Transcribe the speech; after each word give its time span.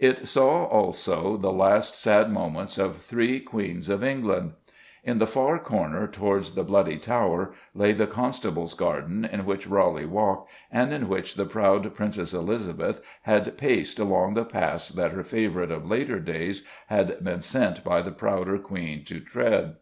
It 0.00 0.26
saw, 0.26 0.64
also, 0.64 1.36
the 1.36 1.52
last 1.52 1.94
sad 1.94 2.32
moments 2.32 2.78
of 2.78 2.96
three 2.96 3.38
Queens 3.38 3.88
of 3.88 4.02
England. 4.02 4.54
In 5.04 5.20
the 5.20 5.26
far 5.28 5.60
corner, 5.60 6.08
towards 6.08 6.56
the 6.56 6.64
Bloody 6.64 6.98
Tower, 6.98 7.52
lay 7.76 7.92
the 7.92 8.08
Constable's 8.08 8.74
Garden 8.74 9.24
in 9.24 9.44
which 9.46 9.68
Raleigh 9.68 10.04
walked, 10.04 10.50
and 10.72 10.92
in 10.92 11.08
which 11.08 11.36
the 11.36 11.44
proud 11.46 11.94
Princess 11.94 12.34
Elizabeth 12.34 13.00
had 13.22 13.56
paced 13.56 14.00
along 14.00 14.34
the 14.34 14.44
paths 14.44 14.88
that 14.88 15.12
her 15.12 15.22
favourite 15.22 15.70
of 15.70 15.88
later 15.88 16.18
days 16.18 16.66
had 16.88 17.22
been 17.22 17.40
sent 17.40 17.84
by 17.84 18.02
the 18.02 18.10
prouder 18.10 18.58
Queen 18.58 19.04
to 19.04 19.20
tread. 19.20 19.76